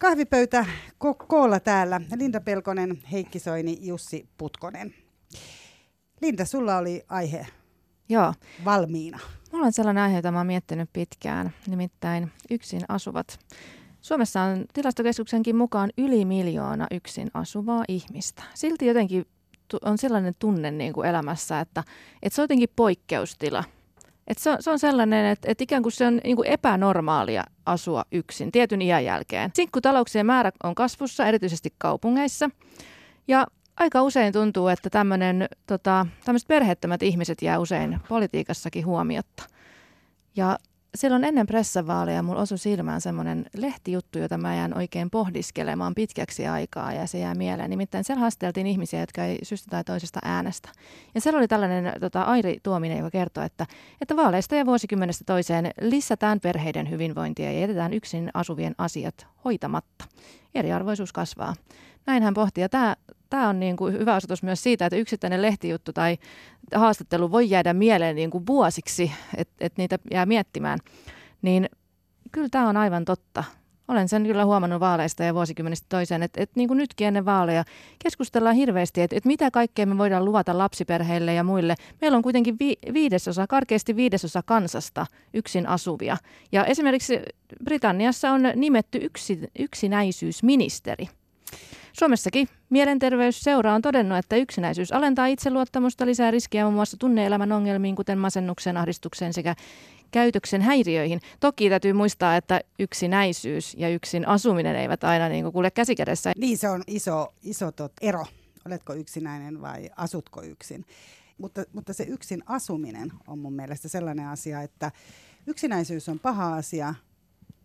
Kahvipöytä 0.00 0.66
ko- 1.04 1.26
koolla 1.26 1.60
täällä. 1.60 2.00
Linda 2.16 2.40
Pelkonen, 2.40 3.02
Heikki 3.12 3.38
Soini, 3.38 3.78
Jussi 3.80 4.28
Putkonen. 4.38 4.94
Linda, 6.22 6.44
sulla 6.44 6.76
oli 6.76 7.02
aihe 7.08 7.46
Joo. 8.08 8.34
valmiina. 8.64 9.18
Mulla 9.52 9.66
on 9.66 9.72
sellainen 9.72 10.02
aihe, 10.02 10.16
jota 10.16 10.32
mä 10.32 10.38
oon 10.38 10.46
miettinyt 10.46 10.90
pitkään, 10.92 11.50
nimittäin 11.66 12.32
yksin 12.50 12.80
asuvat. 12.88 13.38
Suomessa 14.00 14.40
on 14.42 14.64
tilastokeskuksenkin 14.72 15.56
mukaan 15.56 15.90
yli 15.98 16.24
miljoona 16.24 16.86
yksin 16.90 17.30
asuvaa 17.34 17.84
ihmistä. 17.88 18.42
Silti 18.54 18.86
jotenkin 18.86 19.26
on 19.84 19.98
sellainen 19.98 20.34
tunne 20.38 20.70
niin 20.70 20.92
kuin 20.92 21.08
elämässä, 21.08 21.60
että, 21.60 21.84
että 22.22 22.36
se 22.36 22.42
on 22.42 22.44
jotenkin 22.44 22.68
poikkeustila. 22.76 23.64
Että 24.26 24.42
se, 24.42 24.50
on, 24.50 24.56
se 24.60 24.70
on 24.70 24.78
sellainen, 24.78 25.26
että, 25.26 25.50
että 25.50 25.64
ikään 25.64 25.82
kuin 25.82 25.92
se 25.92 26.06
on 26.06 26.20
niin 26.24 26.36
kuin 26.36 26.48
epänormaalia 26.48 27.44
asua 27.66 28.04
yksin 28.12 28.52
tietyn 28.52 28.82
iän 28.82 29.04
jälkeen. 29.04 29.50
Sinkkutalouksien 29.54 30.26
määrä 30.26 30.52
on 30.62 30.74
kasvussa, 30.74 31.26
erityisesti 31.26 31.74
kaupungeissa. 31.78 32.50
Ja 33.28 33.46
aika 33.76 34.02
usein 34.02 34.32
tuntuu, 34.32 34.68
että 34.68 34.90
tämmöinen, 34.90 35.48
tota, 35.66 36.06
tämmöiset 36.24 36.48
perheettömät 36.48 37.02
ihmiset 37.02 37.42
jää 37.42 37.58
usein 37.58 38.00
politiikassakin 38.08 38.86
huomiotta. 38.86 39.42
Ja 40.36 40.58
silloin 40.94 41.24
ennen 41.24 41.46
pressavaaleja 41.46 42.22
mulla 42.22 42.40
osui 42.40 42.58
silmään 42.58 43.00
semmoinen 43.00 43.46
lehtijuttu, 43.56 44.18
jota 44.18 44.38
mä 44.38 44.54
jään 44.54 44.76
oikein 44.76 45.10
pohdiskelemaan 45.10 45.94
pitkäksi 45.94 46.46
aikaa 46.46 46.92
ja 46.92 47.06
se 47.06 47.18
jää 47.18 47.34
mieleen. 47.34 47.70
Nimittäin 47.70 48.04
siellä 48.04 48.20
haasteltiin 48.20 48.66
ihmisiä, 48.66 49.00
jotka 49.00 49.24
ei 49.24 49.38
syystä 49.42 49.70
tai 49.70 49.84
toisesta 49.84 50.20
äänestä. 50.24 50.68
Ja 51.14 51.20
siellä 51.20 51.38
oli 51.38 51.48
tällainen 51.48 52.00
tota, 52.00 52.22
Airi 52.22 52.60
Tuominen, 52.62 52.98
joka 52.98 53.10
kertoi, 53.10 53.46
että, 53.46 53.66
että 54.00 54.16
vaaleista 54.16 54.54
ja 54.54 54.66
vuosikymmenestä 54.66 55.24
toiseen 55.26 55.70
lisätään 55.80 56.40
perheiden 56.40 56.90
hyvinvointia 56.90 57.52
ja 57.52 57.60
jätetään 57.60 57.92
yksin 57.92 58.30
asuvien 58.34 58.74
asiat 58.78 59.26
hoitamatta. 59.44 60.04
Eriarvoisuus 60.54 61.12
kasvaa. 61.12 61.54
Näin 62.06 62.22
hän 62.22 62.34
pohti. 62.34 62.60
Ja 62.60 62.68
tämä, 62.68 62.96
tämä 63.30 63.48
on 63.48 63.60
niin 63.60 63.76
kuin 63.76 63.92
hyvä 63.92 64.16
osoitus 64.16 64.42
myös 64.42 64.62
siitä, 64.62 64.86
että 64.86 64.96
yksittäinen 64.96 65.42
lehtijuttu 65.42 65.92
tai 65.92 66.18
haastattelu 66.74 67.30
voi 67.30 67.50
jäädä 67.50 67.74
mieleen 67.74 68.16
niin 68.16 68.30
kuin 68.30 68.46
vuosiksi, 68.46 69.12
että, 69.36 69.54
että 69.60 69.82
niitä 69.82 69.98
jää 70.10 70.26
miettimään. 70.26 70.78
Niin 71.42 71.68
kyllä 72.32 72.48
tämä 72.50 72.68
on 72.68 72.76
aivan 72.76 73.04
totta. 73.04 73.44
Olen 73.88 74.08
sen 74.08 74.26
kyllä 74.26 74.44
huomannut 74.44 74.80
vaaleista 74.80 75.24
ja 75.24 75.34
vuosikymmenistä 75.34 75.86
toiseen, 75.88 76.22
että, 76.22 76.42
että 76.42 76.52
niin 76.56 76.68
kuin 76.68 76.78
nytkin 76.78 77.06
ennen 77.06 77.24
vaaleja 77.24 77.64
keskustellaan 78.04 78.56
hirveästi, 78.56 79.02
että, 79.02 79.16
että 79.16 79.26
mitä 79.26 79.50
kaikkea 79.50 79.86
me 79.86 79.98
voidaan 79.98 80.24
luvata 80.24 80.58
lapsiperheille 80.58 81.34
ja 81.34 81.44
muille. 81.44 81.74
Meillä 82.00 82.16
on 82.16 82.22
kuitenkin 82.22 82.56
vi, 82.60 82.76
viidesosa, 82.92 83.46
karkeasti 83.46 83.96
viidesosa 83.96 84.42
kansasta 84.42 85.06
yksin 85.34 85.66
asuvia. 85.66 86.16
Ja 86.52 86.64
esimerkiksi 86.64 87.20
Britanniassa 87.64 88.30
on 88.30 88.42
nimetty 88.56 88.98
yksi, 89.02 89.40
yksinäisyysministeri. 89.58 91.08
Suomessakin 92.00 92.48
Mielenterveysseura 92.70 93.74
on 93.74 93.82
todennut, 93.82 94.18
että 94.18 94.36
yksinäisyys 94.36 94.92
alentaa 94.92 95.26
itseluottamusta, 95.26 96.06
lisää 96.06 96.30
riskiä 96.30 96.64
muun 96.64 96.74
muassa 96.74 96.96
tunneelämän 96.96 97.52
ongelmiin, 97.52 97.96
kuten 97.96 98.18
masennukseen, 98.18 98.76
ahdistukseen 98.76 99.32
sekä 99.32 99.54
käytöksen 100.10 100.62
häiriöihin. 100.62 101.20
Toki 101.40 101.68
täytyy 101.68 101.92
muistaa, 101.92 102.36
että 102.36 102.60
yksinäisyys 102.78 103.74
ja 103.78 103.88
yksin 103.88 104.28
asuminen 104.28 104.76
eivät 104.76 105.04
aina 105.04 105.28
niin 105.28 105.44
kuin 105.44 105.52
kuule 105.52 105.70
käsikädessä. 105.70 106.32
Niin 106.36 106.58
se 106.58 106.68
on 106.68 106.82
iso, 106.86 107.32
iso 107.42 107.72
tot 107.72 107.92
ero. 108.00 108.24
Oletko 108.66 108.94
yksinäinen 108.94 109.60
vai 109.60 109.90
asutko 109.96 110.42
yksin? 110.42 110.84
Mutta, 111.38 111.64
mutta 111.72 111.92
se 111.92 112.04
yksin 112.04 112.42
asuminen 112.46 113.12
on 113.26 113.38
mun 113.38 113.52
mielestä 113.52 113.88
sellainen 113.88 114.26
asia, 114.26 114.62
että 114.62 114.92
yksinäisyys 115.46 116.08
on 116.08 116.18
paha 116.18 116.54
asia, 116.54 116.94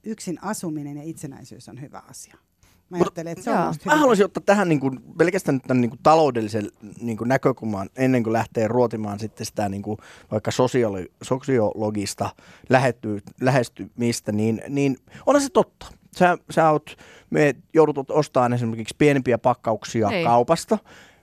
yksin 0.03 0.43
asuminen 0.43 0.97
ja 0.97 1.03
itsenäisyys 1.03 1.69
on 1.69 1.81
hyvä 1.81 2.01
asia. 2.09 2.44
Mä 2.89 2.97
ajattelen, 2.97 3.31
että 3.31 3.43
se 3.43 3.51
on 3.51 3.73
Mä 3.85 3.95
haluaisin 3.95 4.25
ottaa 4.25 4.43
tähän 4.45 4.69
niin 4.69 4.79
kuin, 4.79 4.99
pelkästään 5.17 5.61
tämän 5.61 5.81
niin 5.81 5.89
kuin 5.89 5.99
taloudellisen 6.03 6.69
niin 7.01 7.17
kuin 7.17 7.27
näkökulman 7.27 7.89
ennen 7.95 8.23
kuin 8.23 8.33
lähtee 8.33 8.67
ruotimaan 8.67 9.19
sitten 9.19 9.45
sitä 9.45 9.69
niin 9.69 9.81
kuin, 9.81 9.97
vaikka 10.31 10.51
sosiolo- 10.51 11.11
sosiologista 11.23 12.29
lähetty, 12.69 13.21
lähestymistä, 13.41 14.31
niin, 14.31 14.61
niin 14.69 14.97
onhan 15.25 15.41
se 15.41 15.49
totta. 15.49 15.85
Sä, 16.17 16.37
sä 16.49 16.69
oot, 16.69 16.97
me 17.29 17.55
joudut 17.73 18.11
ostamaan 18.11 18.53
esimerkiksi 18.53 18.95
pienempiä 18.97 19.37
pakkauksia 19.37 20.09
Ei. 20.09 20.23
kaupasta. 20.23 20.77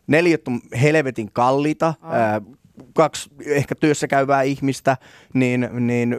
Neljät 0.06 0.48
on 0.48 0.60
helvetin 0.82 1.32
kalliita. 1.32 1.94
Ää, 2.03 2.41
kaksi 2.94 3.31
ehkä 3.47 3.75
työssä 3.75 4.09
käyvää 4.09 4.43
ihmistä, 4.43 4.97
niin, 5.34 5.69
niin 5.81 6.16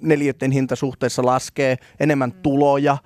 neliöiden 0.00 0.50
hinta 0.50 0.76
suhteessa 0.76 1.24
laskee, 1.24 1.76
enemmän 2.00 2.30
mm. 2.30 2.42
tuloja, 2.42 2.98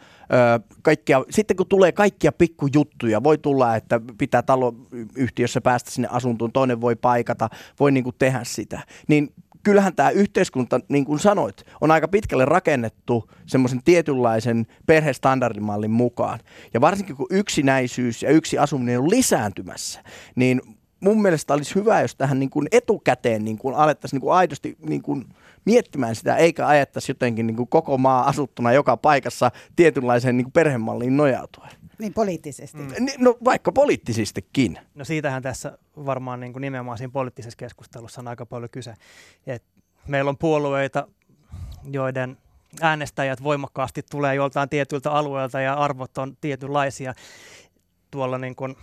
kaikkia, 0.82 1.24
sitten 1.30 1.56
kun 1.56 1.66
tulee 1.66 1.92
kaikkia 1.92 2.32
pikkujuttuja, 2.32 3.22
voi 3.22 3.38
tulla, 3.38 3.76
että 3.76 4.00
pitää 4.18 4.42
taloyhtiössä 4.42 5.60
päästä 5.60 5.90
sinne 5.90 6.08
asuntoon, 6.10 6.52
toinen 6.52 6.80
voi 6.80 6.96
paikata, 6.96 7.48
voi 7.80 7.92
niin 7.92 8.04
kuin 8.04 8.16
tehdä 8.18 8.40
sitä, 8.44 8.80
niin 9.08 9.34
kyllähän 9.62 9.94
tämä 9.94 10.10
yhteiskunta, 10.10 10.80
niin 10.88 11.04
kuin 11.04 11.18
sanoit, 11.18 11.64
on 11.80 11.90
aika 11.90 12.08
pitkälle 12.08 12.44
rakennettu 12.44 13.30
semmoisen 13.46 13.82
tietynlaisen 13.84 14.66
perhestandardimallin 14.86 15.90
mukaan. 15.90 16.38
Ja 16.74 16.80
varsinkin 16.80 17.16
kun 17.16 17.26
yksinäisyys 17.30 18.22
ja 18.22 18.30
yksi 18.30 18.58
asuminen 18.58 18.98
on 18.98 19.10
lisääntymässä, 19.10 20.02
niin 20.36 20.60
mun 21.00 21.22
mielestä 21.22 21.54
olisi 21.54 21.74
hyvä, 21.74 22.00
jos 22.00 22.14
tähän 22.14 22.38
niin 22.38 22.50
kuin 22.50 22.68
etukäteen 22.72 23.44
niin 23.44 23.58
kuin 23.58 23.74
alettaisiin 23.74 24.16
niin 24.16 24.20
kuin 24.20 24.34
aidosti 24.34 24.76
niin 24.80 25.02
kuin 25.02 25.24
miettimään 25.64 26.14
sitä, 26.14 26.36
eikä 26.36 26.66
ajettaisi 26.66 27.10
jotenkin 27.10 27.46
niin 27.46 27.56
kuin 27.56 27.68
koko 27.68 27.98
maa 27.98 28.28
asuttuna 28.28 28.72
joka 28.72 28.96
paikassa 28.96 29.50
tietynlaiseen 29.76 30.36
niin 30.36 30.44
kuin 30.44 30.52
perhemalliin 30.52 31.16
nojautuen. 31.16 31.70
Niin 31.98 32.14
poliittisesti. 32.14 32.78
Mm. 32.78 33.06
No 33.18 33.36
vaikka 33.44 33.72
poliittisestikin. 33.72 34.78
No 34.94 35.04
siitähän 35.04 35.42
tässä 35.42 35.78
varmaan 35.96 36.40
niin 36.40 36.52
kuin 36.52 36.60
nimenomaan 36.60 36.98
siinä 36.98 37.10
poliittisessa 37.12 37.56
keskustelussa 37.56 38.20
on 38.20 38.28
aika 38.28 38.46
paljon 38.46 38.70
kyse. 38.70 38.94
Et 39.46 39.62
meillä 40.08 40.28
on 40.28 40.38
puolueita, 40.38 41.08
joiden 41.90 42.36
äänestäjät 42.80 43.42
voimakkaasti 43.42 44.02
tulee 44.10 44.34
joltain 44.34 44.68
tietyltä 44.68 45.12
alueelta 45.12 45.60
ja 45.60 45.74
arvot 45.74 46.18
on 46.18 46.36
tietynlaisia. 46.40 47.14
Tuolla 48.10 48.38
niin 48.38 48.56
kuin 48.56 48.76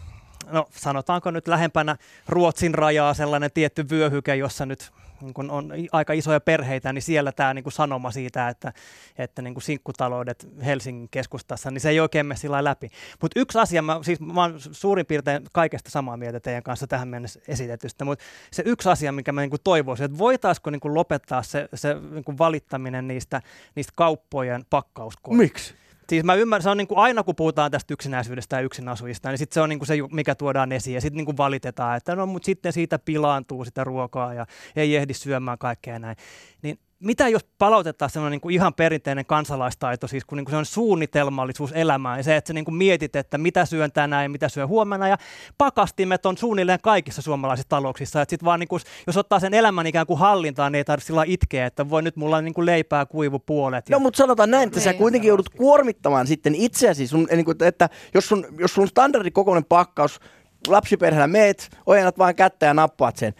no 0.51 0.67
sanotaanko 0.71 1.31
nyt 1.31 1.47
lähempänä 1.47 1.97
Ruotsin 2.27 2.75
rajaa 2.75 3.13
sellainen 3.13 3.51
tietty 3.53 3.85
vyöhyke, 3.89 4.35
jossa 4.35 4.65
nyt 4.65 4.91
niin 5.21 5.33
kun 5.33 5.51
on 5.51 5.73
aika 5.91 6.13
isoja 6.13 6.39
perheitä, 6.39 6.93
niin 6.93 7.01
siellä 7.01 7.31
tämä 7.31 7.53
niin 7.53 7.71
sanoma 7.71 8.11
siitä, 8.11 8.49
että, 8.49 8.73
että 9.17 9.41
niin 9.41 9.61
sinkkutaloudet 9.61 10.47
Helsingin 10.65 11.09
keskustassa, 11.09 11.71
niin 11.71 11.81
se 11.81 11.89
ei 11.89 11.99
oikein 11.99 12.25
mene 12.25 12.37
sillä 12.37 12.63
läpi. 12.63 12.89
Mutta 13.21 13.39
yksi 13.39 13.59
asia, 13.59 13.81
mä, 13.81 13.99
siis 14.01 14.19
mä 14.19 14.43
olen 14.43 14.59
suurin 14.59 15.05
piirtein 15.05 15.43
kaikesta 15.53 15.89
samaa 15.89 16.17
mieltä 16.17 16.39
teidän 16.39 16.63
kanssa 16.63 16.87
tähän 16.87 17.07
mennessä 17.07 17.39
esitetystä, 17.47 18.05
mutta 18.05 18.25
se 18.51 18.63
yksi 18.65 18.89
asia, 18.89 19.11
mikä 19.11 19.31
mä 19.31 19.41
niin 19.41 19.51
toivoisin, 19.63 20.05
että 20.05 20.17
voitaisiko 20.17 20.69
niin 20.69 20.81
lopettaa 20.83 21.43
se, 21.43 21.69
se 21.73 21.93
niin 21.93 22.37
valittaminen 22.37 23.07
niistä, 23.07 23.41
niistä 23.75 23.93
kauppojen 23.95 24.65
pakkauskoista. 24.69 25.43
Miksi? 25.43 25.75
Siis 26.09 26.23
mä 26.23 26.33
ymmärrän, 26.33 26.63
se 26.63 26.69
on 26.69 26.77
niin 26.77 26.87
kuin 26.87 26.97
aina 26.97 27.23
kun 27.23 27.35
puhutaan 27.35 27.71
tästä 27.71 27.93
yksinäisyydestä 27.93 28.55
ja 28.55 28.61
yksinasujista, 28.61 29.29
niin 29.29 29.37
sit 29.37 29.51
se 29.51 29.61
on 29.61 29.69
niin 29.69 29.79
kuin 29.79 29.87
se, 29.87 29.95
mikä 30.11 30.35
tuodaan 30.35 30.71
esiin 30.71 30.95
ja 30.95 31.01
sitten 31.01 31.25
niin 31.25 31.37
valitetaan, 31.37 31.97
että 31.97 32.15
no 32.15 32.25
mutta 32.25 32.45
sitten 32.45 32.73
siitä 32.73 32.99
pilaantuu 32.99 33.65
sitä 33.65 33.83
ruokaa 33.83 34.33
ja 34.33 34.45
ei 34.75 34.95
ehdi 34.95 35.13
syömään 35.13 35.57
kaikkea 35.57 35.99
näin. 35.99 36.17
Niin 36.61 36.79
mitä 36.99 37.27
jos 37.27 37.45
palautetaan 37.57 38.11
semmoinen 38.11 38.31
niin 38.31 38.41
kuin 38.41 38.55
ihan 38.55 38.73
perinteinen 38.73 39.25
kansalaistaito, 39.25 40.07
siis 40.07 40.25
kun 40.25 40.37
niin 40.37 40.45
kuin 40.45 40.53
se 40.53 40.57
on 40.57 40.65
suunnitelmallisuus 40.65 41.71
elämään 41.71 42.19
ja 42.19 42.23
se, 42.23 42.35
että 42.35 42.47
sä 42.47 42.53
niin 42.53 42.65
kuin 42.65 42.75
mietit, 42.75 43.15
että 43.15 43.37
mitä 43.37 43.65
syön 43.65 43.91
tänään 43.91 44.23
ja 44.23 44.29
mitä 44.29 44.49
syön 44.49 44.67
huomenna 44.67 45.07
ja 45.07 45.17
pakastimet 45.57 46.25
on 46.25 46.37
suunnilleen 46.37 46.79
kaikissa 46.81 47.21
suomalaisissa 47.21 47.69
talouksissa, 47.69 48.21
että 48.21 48.29
sit 48.29 48.43
vaan 48.43 48.59
niin 48.59 48.67
kuin, 48.67 48.81
jos 49.07 49.17
ottaa 49.17 49.39
sen 49.39 49.53
elämän 49.53 49.87
ikään 49.87 50.07
kuin 50.07 50.19
hallintaan, 50.19 50.71
niin 50.71 50.77
ei 50.77 50.83
tarvitse 50.83 51.07
sillä 51.07 51.23
itkeä, 51.27 51.65
että 51.65 51.89
voi 51.89 52.01
nyt 52.01 52.15
mulla 52.15 52.41
niin 52.41 52.53
kuin 52.53 52.65
leipää 52.65 53.05
kuivu 53.05 53.39
puolet. 53.39 53.89
Ja... 53.89 53.95
No 53.95 53.99
mutta 53.99 54.17
sanotaan 54.17 54.51
näin, 54.51 54.67
että 54.67 54.79
sä 54.79 54.93
kuitenkin 54.93 55.27
joudut 55.27 55.49
kuormittamaan 55.49 56.27
sitten 56.27 56.55
itseäsi, 56.55 57.07
sun, 57.07 57.27
niin 57.31 57.45
kuin, 57.45 57.63
että 57.63 57.89
jos 58.13 58.27
sun, 58.27 58.45
jos 58.59 58.73
sun 58.73 58.87
standardikokoinen 58.87 59.65
pakkaus 59.65 60.19
lapsiperheellä 60.67 61.27
meet, 61.27 61.69
ojennat 61.85 62.17
vain 62.17 62.35
kättä 62.35 62.65
ja 62.65 62.73
nappaat 62.73 63.17
sen 63.17 63.33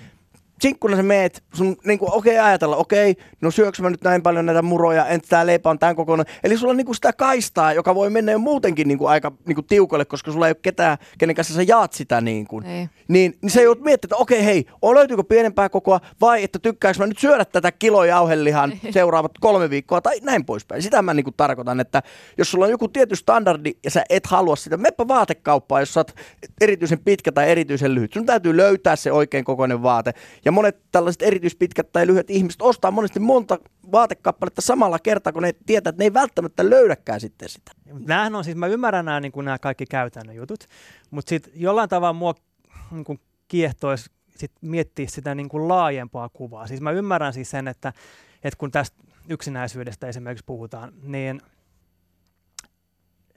sinkkuna 0.61 0.95
sä 0.95 1.03
meet, 1.03 1.43
sun 1.53 1.75
niin 1.85 1.99
kuin, 1.99 2.13
okei 2.13 2.33
okay, 2.33 2.47
ajatella, 2.47 2.75
okei, 2.75 3.11
okay, 3.11 3.23
no 3.41 3.51
syöksä 3.51 3.83
mä 3.83 3.89
nyt 3.89 4.03
näin 4.03 4.23
paljon 4.23 4.45
näitä 4.45 4.61
muroja, 4.61 5.05
entä 5.05 5.27
tää 5.29 5.45
leipä 5.45 5.69
on 5.69 5.79
tämän 5.79 5.95
kokoinen. 5.95 6.25
Eli 6.43 6.57
sulla 6.57 6.71
on 6.71 6.77
niin 6.77 6.85
kuin 6.85 6.95
sitä 6.95 7.13
kaistaa, 7.13 7.73
joka 7.73 7.95
voi 7.95 8.09
mennä 8.09 8.31
jo 8.31 8.39
muutenkin 8.39 8.87
niin 8.87 8.97
kuin 8.97 9.09
aika 9.09 9.31
niin 9.45 9.55
kuin 9.55 9.67
tiukalle, 9.67 10.05
koska 10.05 10.31
sulla 10.31 10.47
ei 10.47 10.51
ole 10.51 10.59
ketään, 10.61 10.97
kenen 11.17 11.35
kanssa 11.35 11.53
sä 11.53 11.63
jaat 11.63 11.93
sitä 11.93 12.21
niin 12.21 12.47
kuin. 12.47 12.65
Ei. 12.65 12.89
Niin, 13.07 13.37
niin 13.41 13.49
sä 13.49 13.61
joudut 13.61 13.83
miettimään, 13.83 14.07
että 14.07 14.21
okei 14.21 14.37
okay, 14.37 14.45
hei, 14.45 14.65
on 14.81 14.95
löytyykö 14.95 15.23
pienempää 15.23 15.69
kokoa 15.69 15.99
vai 16.21 16.43
että 16.43 16.59
tykkääkö 16.59 16.99
mä 16.99 17.07
nyt 17.07 17.19
syödä 17.19 17.45
tätä 17.45 17.71
kilo 17.71 18.05
jauhelihan 18.05 18.73
seuraavat 18.91 19.31
kolme 19.39 19.69
viikkoa 19.69 20.01
tai 20.01 20.19
näin 20.21 20.45
poispäin. 20.45 20.81
Sitä 20.81 21.01
mä 21.01 21.13
niin 21.13 21.23
kuin 21.23 21.33
tarkoitan, 21.37 21.79
että 21.79 22.03
jos 22.37 22.51
sulla 22.51 22.65
on 22.65 22.71
joku 22.71 22.87
tietty 22.87 23.15
standardi 23.15 23.71
ja 23.83 23.91
sä 23.91 24.03
et 24.09 24.25
halua 24.25 24.55
sitä, 24.55 24.77
meppä 24.77 25.07
vaatekauppaa, 25.07 25.79
jos 25.79 25.93
sä 25.93 25.99
oot 25.99 26.15
erityisen 26.61 26.99
pitkä 26.99 27.31
tai 27.31 27.49
erityisen 27.49 27.95
lyhyt. 27.95 28.13
Sun 28.13 28.25
täytyy 28.25 28.57
löytää 28.57 28.95
se 28.95 29.11
oikein 29.11 29.45
kokoinen 29.45 29.83
vaate 29.83 30.13
Ja 30.47 30.51
monet 30.51 30.77
tällaiset 30.91 31.21
erityispitkät 31.21 31.91
tai 31.91 32.07
lyhyet 32.07 32.29
ihmiset 32.29 32.61
ostaa 32.61 32.91
monesti 32.91 33.19
monta 33.19 33.59
vaatekappaletta 33.91 34.61
samalla 34.61 34.99
kertaa, 34.99 35.33
kun 35.33 35.43
ne 35.43 35.53
tietää, 35.65 35.89
että 35.89 36.01
ne 36.01 36.05
ei 36.05 36.13
välttämättä 36.13 36.69
löydäkään 36.69 37.19
sitten 37.19 37.49
sitä. 37.49 37.71
Nämähän 38.05 38.35
on 38.35 38.43
siis, 38.43 38.55
mä 38.55 38.67
ymmärrän 38.67 39.05
nämä, 39.05 39.19
niin 39.19 39.31
kuin 39.31 39.45
nämä 39.45 39.59
kaikki 39.59 39.85
käytännön 39.85 40.35
jutut, 40.35 40.59
mutta 41.11 41.29
sitten 41.29 41.53
jollain 41.55 41.89
tavalla 41.89 42.13
mua 42.13 42.35
niin 42.91 43.03
kuin 43.03 43.19
kiehtoisi 43.47 44.09
sit 44.37 44.51
miettiä 44.61 45.07
sitä 45.09 45.35
niin 45.35 45.49
kuin 45.49 45.67
laajempaa 45.67 46.29
kuvaa. 46.29 46.67
Siis 46.67 46.81
mä 46.81 46.91
ymmärrän 46.91 47.33
siis 47.33 47.49
sen, 47.49 47.67
että, 47.67 47.93
että 48.43 48.57
kun 48.57 48.71
tästä 48.71 48.97
yksinäisyydestä 49.29 50.07
esimerkiksi 50.07 50.45
puhutaan, 50.45 50.93
niin– 51.03 51.41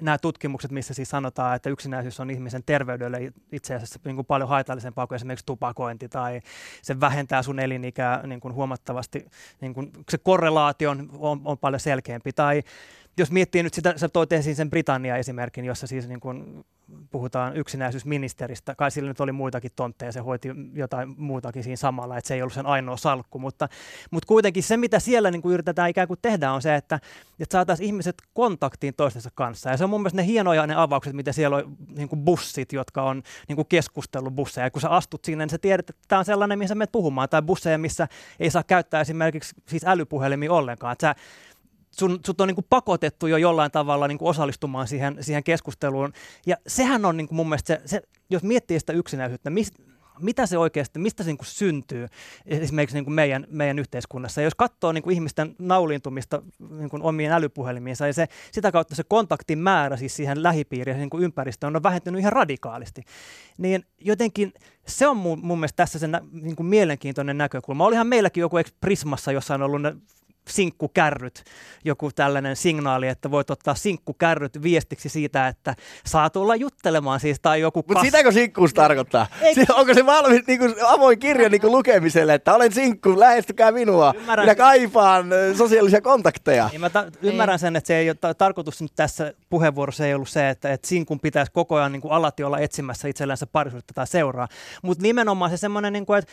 nämä 0.00 0.19
tutkimukset, 0.19 0.70
missä 0.70 0.94
siis 0.94 1.11
sanotaan, 1.11 1.56
että 1.56 1.70
yksinäisyys 1.70 2.20
on 2.20 2.31
ihmisen 2.31 2.62
terveydelle 2.67 3.32
itse 3.52 3.75
asiassa 3.75 4.00
niin 4.05 4.17
kuin 4.17 4.26
paljon 4.26 4.49
haitallisempaa 4.49 5.06
kuin 5.06 5.17
esimerkiksi 5.17 5.47
tupakointi 5.47 6.08
tai 6.08 6.41
se 6.82 7.00
vähentää 7.00 7.43
sun 7.43 7.58
elinikää 7.58 8.26
niin 8.26 8.41
kuin 8.41 8.55
huomattavasti, 8.55 9.26
niin 9.61 9.75
kuin 9.75 9.93
se 10.08 10.19
korrelaatio 10.19 10.91
on, 10.91 11.08
on, 11.19 11.41
on 11.44 11.58
paljon 11.58 11.81
selkeämpi. 11.81 12.32
Tai 12.32 12.62
jos 13.19 13.31
miettii 13.31 13.62
nyt 13.62 13.75
sitä, 13.75 13.95
sä 13.97 14.09
toit 14.09 14.33
esiin 14.33 14.57
sen 14.57 14.71
Britannia-esimerkin, 14.71 15.65
jossa 15.65 15.87
siis 15.87 16.09
niin 16.09 16.21
kuin 16.21 16.65
puhutaan 17.11 17.57
yksinäisyysministeristä, 17.57 18.75
kai 18.75 18.91
sillä 18.91 19.09
nyt 19.09 19.21
oli 19.21 19.33
muitakin 19.33 19.71
tontteja, 19.77 20.12
se 20.12 20.21
hoiti 20.21 20.49
jotain 20.73 21.15
muutakin 21.17 21.65
siinä 21.65 21.77
samalla, 21.77 22.19
että 22.19 22.29
se 22.29 22.35
ei 22.35 22.43
ollut 22.43 22.53
sen 22.53 22.67
ainoa 22.67 22.97
salkku, 22.97 23.39
mutta, 23.39 23.69
mutta 24.11 24.27
kuitenkin 24.27 24.62
se, 24.62 24.77
mitä 24.77 24.99
siellä 24.99 25.31
niin 25.31 25.43
kuin 25.43 25.53
yritetään 25.55 25.91
ikään 25.91 26.09
kuin 26.09 26.19
tehdä, 26.23 26.53
on 26.53 26.62
se, 26.62 26.75
että, 26.75 27.01
että 27.41 27.53
saataisiin 27.53 27.87
ihmiset 27.87 28.17
kontaktiin 28.35 28.95
toistensa 28.95 29.31
kanssa, 29.35 29.71
ja 29.71 29.77
se 29.77 29.85
on 29.85 29.91
mun 29.91 30.01
mielestä 30.01 30.17
ne 30.17 30.27
hienoja 30.27 30.67
ne 30.67 30.75
avaukset, 30.75 31.12
mitä 31.12 31.33
siellä 31.33 31.57
on 31.57 31.77
niin 31.97 32.09
kuin 32.09 32.25
bussit, 32.25 32.73
jotka 32.73 33.03
on 33.03 33.23
niin 33.49 33.57
kuin 33.57 33.69
keskustelubusseja, 33.69 34.67
ja 34.67 34.71
kun 34.71 34.83
sä 34.83 34.89
astut 34.89 35.25
sinne, 35.25 35.45
niin 35.45 35.51
sä 35.51 35.59
tiedät, 35.59 35.91
että 35.91 36.03
tämä 36.09 36.19
on 36.19 36.25
sellainen, 36.25 36.59
missä 36.59 36.75
menet 36.75 36.93
puhumaan, 36.93 37.29
tai 37.29 37.43
busseja, 37.43 37.79
missä 37.79 38.09
ei 38.41 38.51
saa 38.51 38.62
käyttää 38.62 39.01
esimerkiksi 39.01 39.55
siis 39.69 39.85
älypuhelimia 39.85 40.53
ollenkaan, 40.53 40.93
että 40.93 41.07
sä 41.07 41.15
sun, 41.90 42.20
sut 42.26 42.40
on 42.40 42.48
niin 42.48 42.54
kuin 42.54 42.66
pakotettu 42.70 43.26
jo 43.26 43.37
jollain 43.37 43.70
tavalla 43.70 44.08
niin 44.08 44.19
kuin 44.19 44.28
osallistumaan 44.28 44.88
siihen, 44.88 45.16
siihen 45.20 45.44
keskusteluun. 45.44 46.12
Ja 46.46 46.56
sehän 46.66 47.04
on 47.04 47.16
niin 47.16 47.28
kuin 47.28 47.37
mun 47.37 47.48
mielestä 47.48 47.75
se, 47.75 47.82
se, 47.84 48.02
jos 48.31 48.42
miettii 48.42 48.81
sitä 48.81 48.92
yksinäisyyttä, 48.92 49.50
mis, 49.50 49.72
mitä 50.20 50.46
se 50.46 50.58
oikeasti, 50.58 50.98
mistä 50.98 51.22
se 51.22 51.26
niin 51.26 51.38
kuin 51.38 51.46
syntyy 51.46 52.06
esimerkiksi 52.46 52.96
niin 52.96 53.04
kuin 53.04 53.14
meidän, 53.14 53.46
meidän 53.50 53.78
yhteiskunnassa. 53.78 54.40
Ja 54.40 54.44
jos 54.44 54.54
katsoo 54.54 54.92
niin 54.92 55.02
kuin 55.02 55.14
ihmisten 55.14 55.56
nauliintumista 55.58 56.42
niin 56.70 56.90
kuin 56.90 57.02
omien 57.02 57.32
älypuhelimiinsa, 57.32 58.06
ja 58.06 58.14
se, 58.14 58.26
sitä 58.52 58.72
kautta 58.72 58.94
se 58.94 59.02
kontaktin 59.08 59.58
määrä 59.58 59.96
siis 59.96 60.16
siihen 60.16 60.42
lähipiiriin 60.42 61.00
ja 61.00 61.06
niin 61.06 61.22
ympäristöön 61.25 61.76
on 61.76 61.82
vähentynyt 61.82 62.20
ihan 62.20 62.32
radikaalisti, 62.32 63.02
niin 63.58 63.84
jotenkin 63.98 64.52
se 64.87 65.06
on 65.06 65.16
mun, 65.16 65.40
mun 65.42 65.58
mielestä 65.58 65.76
tässä 65.76 65.98
se 65.98 66.06
nä, 66.06 66.20
niin 66.32 66.56
kuin 66.56 66.66
mielenkiintoinen 66.66 67.38
näkökulma. 67.38 67.87
Olihan 67.87 68.06
meilläkin 68.06 68.40
joku 68.40 68.56
Prismassa, 68.81 69.32
jossa 69.32 69.54
on 69.54 69.62
ollut 69.62 69.82
ne 69.82 69.96
sinkkukärryt, 70.48 71.44
joku 71.84 72.10
tällainen 72.12 72.56
signaali, 72.56 73.08
että 73.08 73.31
voit 73.31 73.50
ottaa 73.50 73.75
sinkkukärryt 73.75 74.62
viestiksi 74.62 75.08
siitä, 75.08 75.48
että 75.48 75.75
saa 76.06 76.31
tulla 76.31 76.56
juttelemaan 76.56 77.20
siis 77.20 77.40
tai 77.40 77.60
joku 77.60 77.84
Mutta 77.88 78.04
sitäkö 78.04 78.32
sinkkuus 78.32 78.75
tarkoittaa? 78.75 79.26
Eik... 79.42 79.58
Onko 79.70 79.94
se 79.94 80.06
valmis 80.06 80.46
niin 80.46 80.58
kuin, 80.58 80.75
avoin 80.87 81.19
kirja 81.19 81.48
niin 81.48 81.60
kuin 81.60 81.72
lukemiselle, 81.72 82.34
että 82.34 82.54
olen 82.54 82.72
sinkku, 82.72 83.20
lähestykää 83.20 83.72
minua, 83.72 84.14
ymmärrän. 84.16 84.46
minä 84.46 84.54
kaipaan 84.54 85.26
sosiaalisia 85.56 86.00
kontakteja? 86.00 86.69
Niin 86.72 86.81
mä 86.81 86.90
ta- 86.90 87.06
ymmärrän 87.22 87.58
sen, 87.58 87.76
että 87.76 87.87
se 87.87 87.96
ei 87.96 88.10
ole 88.10 88.16
ta- 88.20 88.34
tarkoitus 88.34 88.82
nyt 88.82 88.92
tässä 88.96 89.34
puheenvuorossa 89.50 90.06
ei 90.06 90.14
ollut 90.14 90.28
se, 90.28 90.48
että, 90.48 90.72
että 90.72 90.88
sinkun 90.88 91.20
pitäisi 91.20 91.52
koko 91.52 91.76
ajan 91.76 91.92
niin 91.92 92.02
kuin 92.02 92.12
alati 92.12 92.42
olla 92.42 92.58
etsimässä 92.58 93.08
itsellänsä 93.08 93.46
parisuutta 93.46 93.94
tai 93.94 94.06
seuraa, 94.06 94.48
mutta 94.82 95.02
nimenomaan 95.02 95.50
se 95.50 95.56
semmoinen, 95.56 95.92
niin 95.92 96.06
kuin, 96.06 96.19
että 96.19 96.32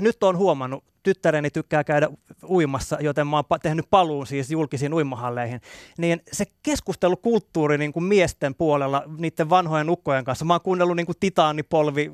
nyt 0.00 0.22
on 0.22 0.36
huomannut, 0.36 0.84
tyttäreni 1.02 1.50
tykkää 1.50 1.84
käydä 1.84 2.08
uimassa, 2.48 2.98
joten 3.00 3.26
mä 3.26 3.36
oon 3.36 3.60
tehnyt 3.62 3.86
paluun 3.90 4.26
siis 4.26 4.50
julkisiin 4.50 4.94
uimahalleihin, 4.94 5.60
niin 5.98 6.22
se 6.32 6.44
keskustelukulttuuri 6.62 7.78
niin 7.78 7.92
kuin 7.92 8.04
miesten 8.04 8.54
puolella 8.54 9.02
niiden 9.18 9.50
vanhojen 9.50 9.90
ukkojen 9.90 10.24
kanssa, 10.24 10.44
mä 10.44 10.54
oon 10.54 10.60
kuunnellut 10.60 10.96
niin 10.96 11.06
kuin 11.06 11.16
titaanipolvi 11.20 12.12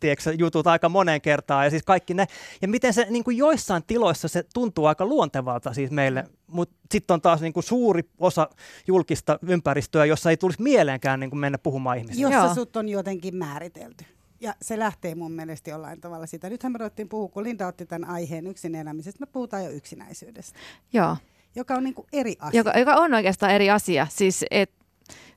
tiedätkö, 0.00 0.34
jutut 0.38 0.66
aika 0.66 0.88
moneen 0.88 1.20
kertaan 1.20 1.64
ja 1.64 1.70
siis 1.70 1.82
kaikki 1.82 2.14
ne, 2.14 2.26
ja 2.62 2.68
miten 2.68 2.94
se 2.94 3.06
niin 3.10 3.24
kuin 3.24 3.36
joissain 3.36 3.82
tiloissa 3.86 4.28
se 4.28 4.44
tuntuu 4.54 4.86
aika 4.86 5.06
luontevalta 5.06 5.74
siis 5.74 5.90
meille, 5.90 6.24
mutta 6.46 6.76
sitten 6.90 7.14
on 7.14 7.20
taas 7.20 7.40
niin 7.40 7.52
kuin 7.52 7.64
suuri 7.64 8.02
osa 8.18 8.48
julkista 8.86 9.38
ympäristöä, 9.42 10.04
jossa 10.04 10.30
ei 10.30 10.36
tulisi 10.36 10.62
mieleenkään 10.62 11.20
niin 11.20 11.30
kuin 11.30 11.40
mennä 11.40 11.58
puhumaan 11.58 11.98
ihmisiä. 11.98 12.22
Jossa 12.22 12.44
Joo. 12.44 12.54
sut 12.54 12.76
on 12.76 12.88
jotenkin 12.88 13.36
määritelty. 13.36 14.04
Ja 14.42 14.54
se 14.62 14.78
lähtee 14.78 15.14
mun 15.14 15.32
mielestä 15.32 15.70
jollain 15.70 16.00
tavalla 16.00 16.26
siitä. 16.26 16.50
Nythän 16.50 16.72
me 16.72 16.78
ruvettiin 16.78 17.08
puhua, 17.08 17.28
kun 17.28 17.44
Linda 17.44 17.66
otti 17.66 17.86
tämän 17.86 18.10
aiheen 18.10 18.46
yksin 18.46 18.74
elämisestä, 18.74 19.20
me 19.20 19.26
puhutaan 19.26 19.64
jo 19.64 19.70
yksinäisyydestä. 19.70 20.58
Joo. 20.92 21.16
Joka 21.54 21.74
on 21.74 21.84
niin 21.84 21.94
kuin 21.94 22.06
eri 22.12 22.36
asia. 22.38 22.60
Joka, 22.60 22.78
joka 22.78 22.94
on 22.94 23.14
oikeastaan 23.14 23.52
eri 23.52 23.70
asia. 23.70 24.06
Siis 24.10 24.44
et, 24.50 24.70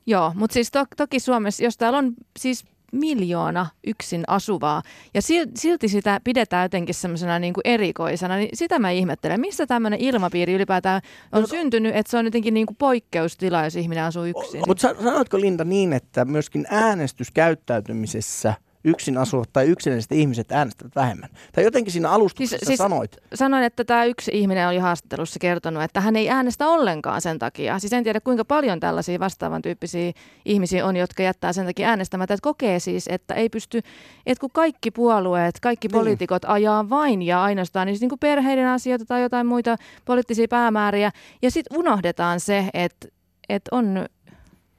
joo, 0.06 0.32
mutta 0.34 0.54
siis 0.54 0.70
to, 0.70 0.84
toki 0.96 1.20
Suomessa, 1.20 1.64
jos 1.64 1.76
täällä 1.76 1.98
on 1.98 2.14
siis 2.38 2.64
miljoona 2.92 3.66
yksin 3.86 4.24
asuvaa 4.26 4.82
ja 5.14 5.22
silti 5.54 5.88
sitä 5.88 6.20
pidetään 6.24 6.64
jotenkin 6.64 6.94
semmoisena 6.94 7.38
niin 7.38 7.54
erikoisena, 7.64 8.36
niin 8.36 8.48
sitä 8.54 8.78
mä 8.78 8.90
ihmettelen. 8.90 9.40
Missä 9.40 9.66
tämmöinen 9.66 10.00
ilmapiiri 10.00 10.54
ylipäätään 10.54 11.02
on 11.32 11.40
no, 11.40 11.46
syntynyt, 11.46 11.96
että 11.96 12.10
se 12.10 12.18
on 12.18 12.24
jotenkin 12.24 12.54
niin 12.54 12.66
kuin 12.66 12.76
poikkeustila, 12.76 13.64
jos 13.64 13.76
ihminen 13.76 14.04
asuu 14.04 14.24
yksin? 14.24 14.62
Mutta 14.66 14.94
sanoitko 15.02 15.40
Linda 15.40 15.64
niin, 15.64 15.92
että 15.92 16.24
myöskin 16.24 16.66
äänestyskäyttäytymisessä– 16.70 18.54
yksin 18.86 19.18
asuvat 19.18 19.48
tai 19.52 19.66
yksinäiset 19.66 20.12
ihmiset 20.12 20.52
äänestävät 20.52 20.96
vähemmän. 20.96 21.28
Tai 21.52 21.64
jotenkin 21.64 21.92
siinä 21.92 22.10
alustuksessa 22.10 22.56
siis, 22.56 22.66
siis 22.66 22.78
sanoit. 22.78 23.16
Sanoin, 23.34 23.62
että 23.64 23.84
tämä 23.84 24.04
yksi 24.04 24.30
ihminen 24.34 24.68
oli 24.68 24.78
haastattelussa 24.78 25.38
kertonut, 25.38 25.82
että 25.82 26.00
hän 26.00 26.16
ei 26.16 26.30
äänestä 26.30 26.68
ollenkaan 26.68 27.20
sen 27.20 27.38
takia. 27.38 27.78
Siis 27.78 27.92
en 27.92 28.04
tiedä 28.04 28.20
kuinka 28.20 28.44
paljon 28.44 28.80
tällaisia 28.80 29.20
vastaavan 29.20 29.62
tyyppisiä 29.62 30.12
ihmisiä 30.44 30.86
on, 30.86 30.96
jotka 30.96 31.22
jättää 31.22 31.52
sen 31.52 31.66
takia 31.66 31.88
äänestämättä. 31.88 32.34
Että 32.34 32.42
kokee 32.42 32.78
siis, 32.78 33.08
että 33.08 33.34
ei 33.34 33.48
pysty, 33.48 33.82
että 34.26 34.40
kun 34.40 34.50
kaikki 34.52 34.90
puolueet, 34.90 35.60
kaikki 35.60 35.88
niin. 35.88 35.98
poliitikot 35.98 36.42
ajaa 36.46 36.90
vain 36.90 37.22
ja 37.22 37.42
ainoastaan 37.42 37.86
niin, 37.86 37.98
niin 38.00 38.08
kuin 38.08 38.18
perheiden 38.18 38.68
asioita 38.68 39.04
tai 39.04 39.22
jotain 39.22 39.46
muita 39.46 39.76
poliittisia 40.04 40.48
päämääriä. 40.48 41.10
Ja 41.42 41.50
sitten 41.50 41.78
unohdetaan 41.78 42.40
se, 42.40 42.70
että, 42.74 43.08
että 43.48 43.68
on 43.72 44.06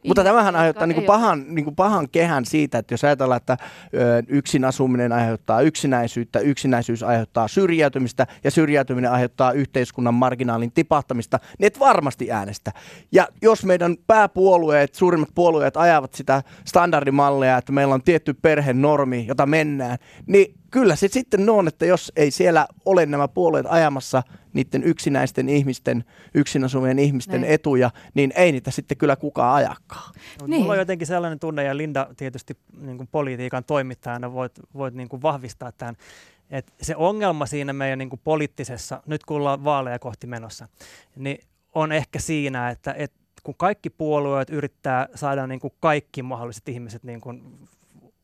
mutta 0.07 0.23
tämähän 0.23 0.55
aiheuttaa 0.55 0.87
niin 0.87 0.95
kuin 0.95 1.05
pahan, 1.05 1.45
niin 1.47 1.63
kuin 1.65 1.75
pahan 1.75 2.09
kehän 2.09 2.45
siitä, 2.45 2.77
että 2.77 2.93
jos 2.93 3.03
ajatellaan, 3.03 3.37
että 3.37 3.57
yksin 4.27 4.65
asuminen 4.65 5.11
aiheuttaa 5.11 5.61
yksinäisyyttä, 5.61 6.39
yksinäisyys 6.39 7.03
aiheuttaa 7.03 7.47
syrjäytymistä 7.47 8.27
ja 8.43 8.51
syrjäytyminen 8.51 9.11
aiheuttaa 9.11 9.51
yhteiskunnan 9.51 10.13
marginaalin 10.13 10.71
tipahtamista, 10.71 11.39
niin 11.59 11.67
et 11.67 11.79
varmasti 11.79 12.31
äänestä. 12.31 12.71
Ja 13.11 13.27
jos 13.41 13.65
meidän 13.65 13.95
pääpuolueet, 14.07 14.95
suurimmat 14.95 15.29
puolueet 15.35 15.77
ajavat 15.77 16.13
sitä 16.13 16.43
standardimallia, 16.65 17.57
että 17.57 17.71
meillä 17.71 17.93
on 17.93 18.03
tietty 18.03 18.33
perhenormi, 18.33 19.25
jota 19.27 19.45
mennään, 19.45 19.97
niin 20.25 20.55
kyllä 20.71 20.95
se 20.95 21.07
sitten 21.07 21.49
on, 21.49 21.67
että 21.67 21.85
jos 21.85 22.11
ei 22.15 22.31
siellä 22.31 22.67
ole 22.85 23.05
nämä 23.05 23.27
puolueet 23.27 23.65
ajamassa 23.69 24.23
niiden 24.57 24.83
yksinäisten 24.83 25.49
ihmisten, 25.49 26.03
yksin 26.33 26.63
asuvien 26.63 26.99
ihmisten 26.99 27.41
niin. 27.41 27.53
etuja, 27.53 27.91
niin 28.13 28.33
ei 28.35 28.51
niitä 28.51 28.71
sitten 28.71 28.97
kyllä 28.97 29.15
kukaan 29.15 29.55
ajakaan. 29.55 30.13
No, 30.41 30.47
niin. 30.47 30.61
Mulla 30.61 30.73
on 30.73 30.79
jotenkin 30.79 31.07
sellainen 31.07 31.39
tunne, 31.39 31.63
ja 31.63 31.77
Linda 31.77 32.07
tietysti 32.17 32.57
niin 32.81 32.97
kuin 32.97 33.09
politiikan 33.11 33.63
toimittajana 33.63 34.33
voit, 34.33 34.51
voit 34.73 34.93
niin 34.93 35.09
kuin 35.09 35.21
vahvistaa 35.21 35.71
tämän, 35.71 35.95
että 36.49 36.73
se 36.81 36.95
ongelma 36.95 37.45
siinä 37.45 37.73
meidän 37.73 37.99
niin 37.99 38.09
kuin 38.09 38.21
poliittisessa, 38.23 39.01
nyt 39.05 39.25
kun 39.25 39.37
ollaan 39.37 39.63
vaaleja 39.63 39.99
kohti 39.99 40.27
menossa, 40.27 40.67
niin 41.15 41.39
on 41.75 41.91
ehkä 41.91 42.19
siinä, 42.19 42.69
että, 42.69 42.95
että 42.97 43.17
kun 43.43 43.55
kaikki 43.57 43.89
puolueet 43.89 44.49
yrittää 44.49 45.07
saada 45.15 45.47
niin 45.47 45.59
kuin 45.59 45.73
kaikki 45.79 46.23
mahdolliset 46.23 46.69
ihmiset 46.69 47.03
niin 47.03 47.21
kuin 47.21 47.43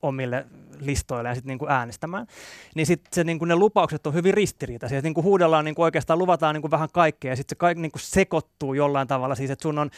omille 0.04 0.46
listoille 0.80 1.30
ja 1.30 1.36
sitten 1.36 1.58
niin 1.58 1.72
äänestämään, 1.72 2.28
niin 2.76 2.86
sitten 2.86 3.26
niin 3.26 3.40
kuin 3.40 3.50
ne 3.50 3.56
lupaukset 3.56 4.08
on 4.08 4.14
hyvin 4.14 4.34
ristiriitaisia. 4.34 5.02
Niin 5.02 5.14
kuin 5.14 5.24
huudellaan 5.24 5.66
niin 5.66 5.76
kuin 5.76 5.84
oikeastaan, 5.84 6.20
luvataan 6.20 6.56
niin 6.56 6.62
kuin 6.62 6.72
vähän 6.72 6.90
kaikkea 6.94 7.32
ja 7.32 7.36
sitten 7.36 7.56
se 7.56 7.60
kaikki 7.60 7.82
niin 7.82 7.92
kuin 7.92 8.02
sekoittuu 8.02 8.74
jollain 8.74 9.08
tavalla. 9.08 9.36
Siis 9.36 9.52
että 9.52 9.64
sun 9.64 9.80
on 9.80 9.90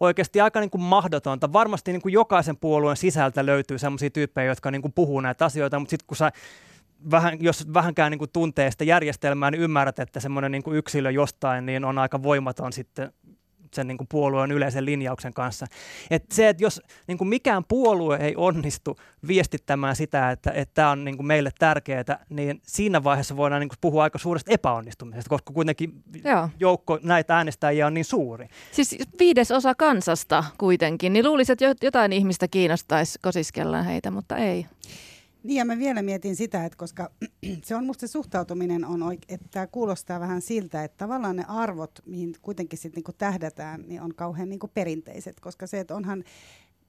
oikeasti 0.00 0.40
aika 0.40 0.60
niin 0.60 0.70
kuin 0.70 0.82
mahdotonta. 0.82 1.52
Varmasti 1.52 1.92
niin 1.92 2.02
kuin 2.02 2.12
jokaisen 2.12 2.56
puolueen 2.56 2.96
sisältä 2.96 3.46
löytyy 3.46 3.78
sellaisia 3.78 4.10
tyyppejä, 4.10 4.48
jotka 4.48 4.70
niin 4.70 4.82
kuin 4.82 4.92
puhuu 4.92 5.20
näitä 5.20 5.44
asioita, 5.44 5.78
mutta 5.78 5.90
sitten 5.90 6.06
kun 6.06 6.16
sä 6.16 6.32
vähän, 7.10 7.38
jos 7.40 7.74
vähänkään 7.74 8.10
niin 8.10 8.18
kuin 8.18 8.30
tuntee 8.32 8.70
sitä 8.70 8.84
järjestelmää, 8.84 9.50
niin 9.50 9.62
ymmärrät, 9.62 9.98
että 9.98 10.20
semmoinen 10.20 10.52
niin 10.52 10.62
kuin 10.62 10.76
yksilö 10.76 11.10
jostain 11.10 11.66
niin 11.66 11.84
on 11.84 11.98
aika 11.98 12.22
voimaton 12.22 12.72
sitten 12.72 13.12
sen 13.74 13.86
niin 13.86 13.98
kuin 13.98 14.08
puolueen 14.10 14.52
yleisen 14.52 14.84
linjauksen 14.84 15.34
kanssa. 15.34 15.66
Et 16.10 16.24
se, 16.32 16.48
että 16.48 16.64
jos 16.64 16.82
niin 17.06 17.18
kuin 17.18 17.28
mikään 17.28 17.64
puolue 17.64 18.16
ei 18.16 18.36
onnistu 18.36 18.96
viestittämään 19.28 19.96
sitä, 19.96 20.30
että 20.30 20.52
tämä 20.74 20.90
on 20.90 21.04
niin 21.04 21.16
kuin 21.16 21.26
meille 21.26 21.50
tärkeää, 21.58 22.24
niin 22.28 22.60
siinä 22.62 23.04
vaiheessa 23.04 23.36
voidaan 23.36 23.60
niin 23.60 23.68
kuin 23.68 23.78
puhua 23.80 24.02
aika 24.02 24.18
suuresta 24.18 24.52
epäonnistumisesta, 24.52 25.30
koska 25.30 25.52
kuitenkin 25.52 26.02
Joo. 26.24 26.48
joukko 26.60 26.98
näitä 27.02 27.36
äänestäjiä 27.36 27.86
on 27.86 27.94
niin 27.94 28.04
suuri. 28.04 28.48
Siis 28.72 28.96
viides 29.18 29.50
osa 29.50 29.74
kansasta 29.74 30.44
kuitenkin, 30.58 31.12
niin 31.12 31.24
luulisin, 31.24 31.52
että 31.52 31.86
jotain 31.86 32.12
ihmistä 32.12 32.48
kiinnostaisi 32.48 33.18
kosiskella 33.22 33.82
heitä, 33.82 34.10
mutta 34.10 34.36
ei. 34.36 34.66
Niin 35.44 35.56
ja 35.56 35.64
mä 35.64 35.78
vielä 35.78 36.02
mietin 36.02 36.36
sitä, 36.36 36.64
että 36.64 36.78
koska 36.78 37.10
se 37.64 37.76
on 37.76 37.86
musta 37.86 38.06
se 38.06 38.10
suhtautuminen 38.10 38.84
on, 38.84 39.02
oik- 39.02 39.24
että 39.28 39.48
tämä 39.50 39.66
kuulostaa 39.66 40.20
vähän 40.20 40.42
siltä, 40.42 40.84
että 40.84 40.96
tavallaan 40.96 41.36
ne 41.36 41.44
arvot, 41.48 41.90
mihin 42.06 42.34
kuitenkin 42.42 42.78
sitten 42.78 42.96
niinku 42.98 43.12
tähdätään, 43.12 43.84
niin 43.86 44.02
on 44.02 44.14
kauhean 44.14 44.48
niinku 44.48 44.68
perinteiset, 44.68 45.40
koska 45.40 45.66
se, 45.66 45.80
että 45.80 45.94
onhan 45.94 46.24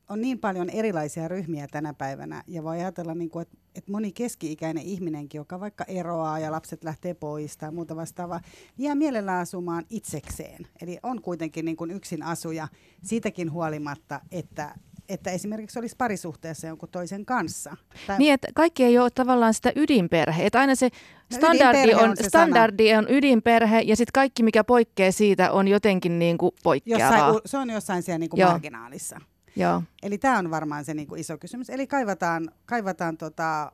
on 0.10 0.22
niin 0.22 0.40
paljon 0.40 0.70
erilaisia 0.70 1.28
ryhmiä 1.28 1.68
tänä 1.72 1.94
päivänä 1.94 2.44
ja 2.48 2.64
voi 2.64 2.78
ajatella, 2.78 3.16
niin 3.16 3.30
kuin, 3.30 3.42
että, 3.42 3.58
että 3.76 3.92
moni 3.92 4.12
keski-ikäinen 4.12 4.84
ihminenkin, 4.84 5.40
joka 5.40 5.60
vaikka 5.60 5.84
eroaa 5.84 6.40
ja 6.40 6.52
lapset 6.52 6.84
lähtee 6.84 7.14
pois 7.14 7.58
tai 7.58 7.72
muuta 7.72 7.96
vastaavaa, 7.96 8.42
jää 8.78 8.96
mielellään 8.96 9.42
asumaan 9.42 9.86
itsekseen. 9.90 10.68
Eli 10.82 10.98
on 11.04 11.22
kuitenkin 11.22 11.66
niin 11.66 11.78
kuin 11.78 11.92
yksin 11.92 12.24
asuja 12.24 12.68
siitäkin 13.04 13.52
huolimatta, 13.52 14.22
että, 14.32 14.76
että 15.10 15.32
esimerkiksi 15.32 15.80
olisi 15.80 15.96
parisuhteessa 15.98 16.68
jonkun 16.68 16.90
toisen 16.90 17.26
kanssa. 17.26 17.78
Tai... 18.08 18.18
Niin, 18.18 18.34
että 18.34 18.48
kaikki 18.56 18.84
ei 18.84 18.98
ole 18.98 19.10
tavallaan 19.10 19.54
sitä 19.54 19.72
ydinperhe. 19.76 20.46
Että 20.46 20.60
aina 20.60 20.76
se 20.76 20.90
no, 21.32 21.38
standardi, 21.38 21.94
on, 21.94 22.10
on, 22.10 22.18
se 22.18 22.24
standardi 22.24 22.96
on 22.96 23.06
ydinperhe 23.10 23.80
ja 23.80 23.96
sitten 23.96 24.14
kaikki, 24.14 24.44
mikä 24.44 24.64
poikkeaa 24.64 25.12
siitä, 25.12 25.52
on 25.52 25.68
jotenkin 25.68 26.20
niin 26.20 26.38
kuin 26.38 26.52
poikkeavaa. 26.64 27.28
Jossain, 27.28 27.42
se 27.46 27.58
on 27.58 27.70
jossain 27.70 28.04
siellä 28.04 28.20
niin 28.20 28.30
kuin 28.30 28.46
marginaalissa. 28.46 29.22
Joo. 29.56 29.84
Eli 30.04 30.18
tämä 30.18 30.38
on 30.38 30.52
varmaan 30.52 30.86
se 30.86 30.94
niin 30.94 31.08
kuin 31.08 31.22
iso 31.22 31.38
kysymys. 31.38 31.70
Eli 31.70 31.88
kaivataan, 31.88 32.50
kaivataan 32.66 33.18
tota, 33.18 33.72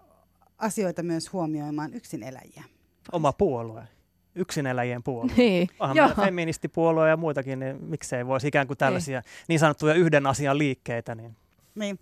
asioita 0.58 1.04
myös 1.04 1.34
huomioimaan 1.34 1.92
eläjiä. 2.28 2.64
Oma 3.12 3.34
puolue. 3.34 3.88
Yksineläjien 4.36 5.04
puolue. 5.04 5.32
Niin. 5.38 5.70
Onhan 5.80 5.98
meillä 5.98 6.16
feministipuolue 6.16 7.10
ja 7.10 7.18
muitakin, 7.18 7.60
niin 7.60 7.84
miksei 7.84 8.28
voisi 8.28 8.48
ikään 8.48 8.68
kuin 8.68 8.78
tällaisia 8.78 9.20
niin, 9.20 9.46
niin 9.48 9.60
sanottuja 9.60 9.94
yhden 9.94 10.28
asian 10.28 10.58
liikkeitä. 10.58 11.16
Niin. 11.16 11.36
niin. 11.76 12.00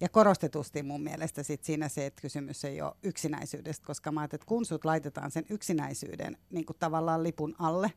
Ja 0.00 0.08
korostetusti 0.08 0.82
mun 0.82 1.02
mielestä 1.02 1.42
sit 1.42 1.64
siinä 1.64 1.88
se, 1.88 2.06
että 2.06 2.22
kysymys 2.22 2.64
ei 2.64 2.82
ole 2.82 2.92
yksinäisyydestä, 3.02 3.86
koska 3.86 4.12
mä 4.12 4.24
että 4.24 4.38
kun 4.46 4.64
sut 4.64 4.84
laitetaan 4.84 5.30
sen 5.30 5.44
yksinäisyyden 5.50 6.36
niin 6.50 6.66
kuin 6.66 6.76
tavallaan 6.78 7.22
lipun 7.22 7.54
alle, 7.58 7.92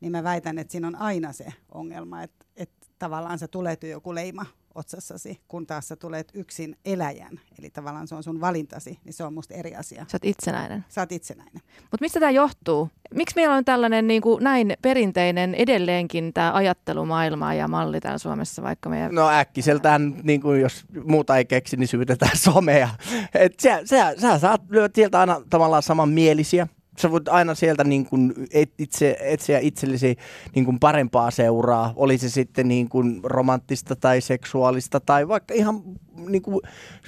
niin 0.00 0.12
mä 0.12 0.24
väitän, 0.24 0.58
että 0.58 0.72
siinä 0.72 0.86
on 0.86 0.96
aina 0.96 1.32
se 1.32 1.46
ongelma, 1.74 2.22
että, 2.22 2.46
että 2.56 2.86
tavallaan 2.98 3.38
se 3.38 3.48
tulee 3.48 3.76
joku 3.82 4.14
leima 4.14 4.46
otsassasi, 4.74 5.40
kun 5.48 5.66
taas 5.66 5.88
sä 5.88 5.96
tulet 5.96 6.30
yksin 6.34 6.76
eläjän, 6.84 7.40
eli 7.58 7.70
tavallaan 7.70 8.08
se 8.08 8.14
on 8.14 8.22
sun 8.22 8.40
valintasi, 8.40 8.98
niin 9.04 9.12
se 9.12 9.24
on 9.24 9.34
musta 9.34 9.54
eri 9.54 9.74
asia. 9.74 10.06
Sä 10.08 10.14
oot 10.14 10.24
itsenäinen. 10.24 10.84
Sä 10.88 11.00
oot 11.00 11.12
itsenäinen. 11.12 11.62
Mutta 11.80 12.00
mistä 12.00 12.20
tämä 12.20 12.30
johtuu? 12.30 12.90
Miksi 13.14 13.36
meillä 13.36 13.54
on 13.54 13.64
tällainen 13.64 14.06
niin 14.06 14.22
kuin 14.22 14.44
näin 14.44 14.72
perinteinen 14.82 15.54
edelleenkin 15.54 16.32
tämä 16.32 16.52
ajattelumaailma 16.54 17.54
ja 17.54 17.68
malli 17.68 18.00
täällä 18.00 18.18
Suomessa, 18.18 18.62
vaikka 18.62 18.88
meidän... 18.88 19.14
No 19.14 19.28
äkkiseltään, 19.28 20.14
niin 20.22 20.40
kuin 20.40 20.60
jos 20.60 20.84
muuta 21.04 21.36
ei 21.36 21.44
keksi, 21.44 21.76
niin 21.76 21.88
syytetään 21.88 22.36
somea. 22.44 22.88
Et 23.34 23.60
sä, 23.60 23.80
sä, 23.84 24.14
sä 24.20 24.38
saat 24.38 24.62
lyödä 24.68 24.90
sieltä 24.94 25.20
aina 25.20 25.42
tavallaan 25.50 25.82
samanmielisiä 25.82 26.66
sä 26.98 27.10
voit 27.10 27.28
aina 27.28 27.54
sieltä 27.54 27.84
niin 27.84 28.06
kuin 28.06 28.34
itse, 28.78 29.16
etsiä 29.20 29.58
itsellesi 29.58 30.16
niin 30.54 30.64
kuin 30.64 30.80
parempaa 30.80 31.30
seuraa, 31.30 31.92
oli 31.96 32.18
se 32.18 32.28
sitten 32.28 32.68
niin 32.68 32.88
kuin 32.88 33.20
romanttista 33.24 33.96
tai 33.96 34.20
seksuaalista 34.20 35.00
tai 35.00 35.28
vaikka 35.28 35.54
ihan 35.54 35.82
niin 36.28 36.42
kuin 36.42 36.60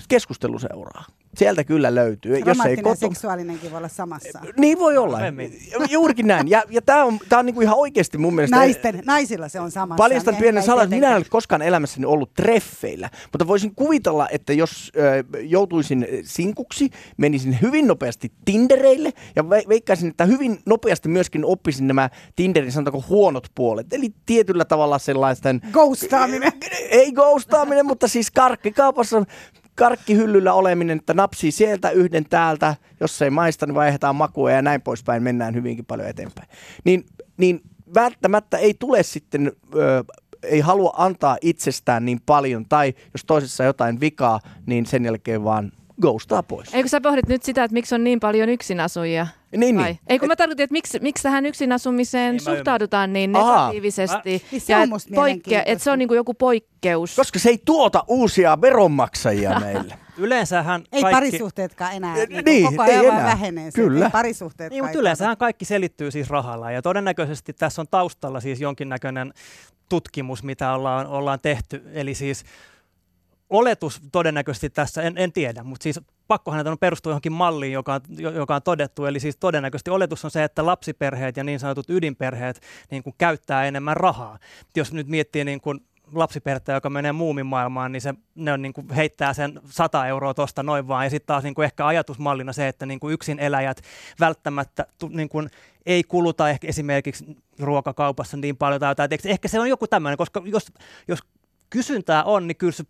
keskusteluseuraa. 0.09 1.05
Sieltä 1.37 1.65
kyllä 1.65 1.95
löytyy. 1.95 2.39
Jos 2.39 2.61
ei 2.67 2.77
koto... 2.77 2.97
seksuaalinenkin 2.97 3.71
voi 3.71 3.79
olla 3.79 3.89
samassa. 3.89 4.41
Niin 4.57 4.79
voi 4.79 4.97
olla. 4.97 5.19
Juurikin 5.91 6.27
näin. 6.27 6.49
Ja, 6.49 6.63
ja 6.71 6.83
tämä 6.83 7.05
on, 7.05 7.19
tää 7.29 7.39
on 7.39 7.47
niinku 7.47 7.61
ihan 7.61 7.79
oikeasti 7.79 8.19
mun 8.19 8.35
mielestä... 8.35 8.57
Naisten, 8.57 9.03
naisilla 9.07 9.49
se 9.49 9.61
on 9.61 9.71
samassa. 9.71 10.03
Paljastan 10.03 10.37
pienen 10.37 10.63
salan. 10.63 10.89
Minä 10.91 11.11
en 11.11 11.17
ole 11.17 11.25
koskaan 11.31 11.63
elämässäni 11.63 12.07
ollut 12.07 12.35
treffeillä. 12.35 13.11
Mutta 13.33 13.47
voisin 13.47 13.75
kuvitella, 13.75 14.29
että 14.29 14.53
jos 14.53 14.93
ö, 14.97 15.25
joutuisin 15.41 16.07
sinkuksi, 16.25 16.91
menisin 17.17 17.59
hyvin 17.63 17.87
nopeasti 17.87 18.33
Tindereille 18.45 19.13
ja 19.37 19.43
ve- 19.43 19.69
veikkaisin, 19.69 20.11
että 20.11 20.25
hyvin 20.25 20.59
nopeasti 20.67 21.09
myöskin 21.09 21.45
oppisin 21.45 21.87
nämä 21.87 22.11
Tinderin, 22.37 22.73
sanotaanko 22.73 23.05
huonot 23.09 23.47
puolet. 23.55 23.93
Eli 23.93 24.15
tietyllä 24.27 24.65
tavalla 24.65 24.99
sellaisten... 24.99 25.61
Ghostaaminen. 25.73 26.53
Ei 26.91 27.13
ghostaaminen, 27.13 27.87
mutta 27.87 28.09
siis 28.09 28.31
karkkikaupassa 28.31 29.25
karkkihyllyllä 29.75 30.53
oleminen, 30.53 30.99
että 30.99 31.15
napsii 31.15 31.51
sieltä 31.51 31.91
yhden 31.91 32.25
täältä, 32.25 32.77
jos 33.01 33.23
ei 33.23 33.31
maista, 33.31 33.67
niin 33.67 33.75
vaihdetaan 33.75 34.17
makua 34.17 34.51
ja 34.51 34.63
näin 34.63 34.83
poispäin, 34.83 35.23
mennään 35.23 35.55
hyvinkin 35.55 35.87
paljon 35.87 36.09
eteenpäin. 36.09 36.49
Niin, 36.85 37.07
niin 37.37 37.61
välttämättä 37.95 38.59
ei 38.59 38.75
tule 38.79 39.03
sitten, 39.03 39.53
ö, 39.75 40.05
ei 40.43 40.61
halua 40.61 40.95
antaa 40.97 41.37
itsestään 41.41 42.05
niin 42.05 42.21
paljon, 42.27 42.67
tai 42.69 42.95
jos 43.15 43.25
toisessa 43.25 43.65
jotain 43.65 44.01
vikaa, 44.01 44.41
niin 44.67 44.87
sen 44.87 45.05
jälkeen 45.05 45.45
vaan 45.45 45.73
ghostaa 46.01 46.43
pois. 46.43 46.75
Eikö 46.75 46.89
sä 46.89 47.01
pohdit 47.01 47.29
nyt 47.29 47.43
sitä, 47.43 47.65
että 47.65 47.73
miksi 47.73 47.95
on 47.95 48.05
niin 48.05 48.21
paljon 48.21 48.49
yksinasujia? 48.49 49.27
Niin, 49.57 49.77
niin. 49.77 49.99
Ei 50.07 50.19
kun 50.19 50.29
mä 50.29 50.37
tarkoitin, 50.37 50.65
että 50.65 50.73
miksi, 50.73 50.99
miksi 51.03 51.23
tähän 51.23 51.47
yksinasumiseen 51.47 52.33
niin 52.33 52.41
suhtaudutaan 52.41 53.13
niin 53.13 53.33
negatiivisesti. 53.33 54.43
Mä, 54.45 54.49
niin 54.51 54.61
se 54.61 54.77
on 54.77 54.89
musta 54.89 55.15
poikke- 55.15 55.63
että 55.67 55.85
se 55.85 55.91
on 55.91 55.99
niin 55.99 56.09
kuin 56.09 56.17
joku 56.17 56.35
poikkeus. 56.35 57.17
Koska 57.17 57.39
se 57.39 57.49
ei 57.49 57.63
tuota 57.65 58.05
uusia 58.09 58.61
veronmaksajia 58.61 59.61
meille. 59.65 59.99
Yleensähän 60.17 60.85
ei 60.93 61.03
kaikki... 61.03 61.17
parisuhteetkaan 61.17 61.93
enää, 61.93 62.15
niin, 62.15 62.45
niin 62.45 62.67
koko 62.67 62.83
ajan 62.83 63.01
ei 63.01 63.07
enää. 63.07 63.25
vähenee 63.25 63.73
Kyllä. 63.73 64.11
parisuhteet 64.11 64.71
niin, 64.71 64.85
mutta 64.85 64.99
yleensähän 64.99 65.37
kaikki 65.37 65.65
selittyy 65.65 66.11
siis 66.11 66.31
rahalla 66.31 66.71
ja 66.71 66.83
todennäköisesti 66.83 67.53
tässä 67.53 67.83
on 67.83 67.87
taustalla 67.91 68.41
siis 68.41 68.61
jonkinnäköinen 68.61 69.33
tutkimus, 69.89 70.43
mitä 70.43 70.75
ollaan, 70.75 71.07
ollaan 71.07 71.41
tehty. 71.41 71.83
Eli 71.93 72.15
siis 72.15 72.45
oletus 73.53 74.01
todennäköisesti 74.13 74.71
tässä, 74.71 75.03
en, 75.03 75.15
en 75.17 75.33
tiedä, 75.33 75.63
mutta 75.63 75.83
siis 75.83 76.01
pakkohan 76.29 76.67
on 76.67 76.79
perustua 76.79 77.11
johonkin 77.11 77.33
malliin, 77.33 77.73
joka 77.73 77.95
on, 77.95 78.01
joka 78.35 78.55
on 78.55 78.63
todettu. 78.63 79.07
Eli 79.07 79.21
siis 79.21 79.37
todennäköisesti 79.37 79.91
oletus 79.91 80.25
on 80.25 80.31
se, 80.31 80.45
että 80.45 80.67
lapsiperheet 80.67 81.37
ja 81.37 81.45
niin 81.45 81.61
sanotut 81.61 81.91
ydinperheet 81.91 82.61
niin 82.91 83.03
kuin 83.03 83.15
käyttää 83.19 83.65
enemmän 83.65 83.97
rahaa. 83.97 84.39
Jos 84.77 84.93
nyt 84.93 85.09
miettii 85.09 85.45
niin 85.45 85.61
kuin 85.61 85.81
lapsiperhettä, 86.13 86.73
joka 86.73 86.91
menee 86.91 87.13
muumimaailmaan, 87.13 87.93
niin 87.93 88.01
se, 88.01 88.15
ne 88.35 88.53
on, 88.53 88.63
niin 88.63 88.73
kuin 88.73 88.91
heittää 88.91 89.35
sen 89.35 89.61
100 89.65 90.07
euroa 90.07 90.35
tuosta 90.35 90.63
noin 90.63 90.89
vaan. 90.89 91.07
Ja 91.07 91.11
sitten 91.11 91.27
taas 91.27 91.45
niin 91.45 91.55
kuin 91.55 91.65
ehkä 91.65 91.87
ajatusmallina 91.87 92.53
se, 92.53 92.69
että 92.69 92.87
niin 92.87 93.01
kuin 93.01 93.15
yksin 93.15 93.39
eläjät 93.39 93.83
välttämättä 94.21 94.87
niin 95.09 95.29
kuin 95.29 95.51
ei 95.87 96.05
kuluta 96.05 96.51
ehkä 96.51 96.69
esimerkiksi 96.69 97.37
ruokakaupassa 97.59 98.37
niin 98.37 98.57
paljon 98.57 98.81
tai 98.81 98.91
jotain. 98.91 99.11
Ehkä 99.25 99.49
se 99.49 99.61
on 99.61 99.69
joku 99.69 99.87
tämmöinen, 99.87 100.17
koska 100.17 100.43
jos, 100.45 100.73
jos 101.09 101.21
kysyntää 101.73 102.25
on, 102.25 102.47
niin 102.47 102.57
kyllä 102.57 102.73
se 102.73 102.85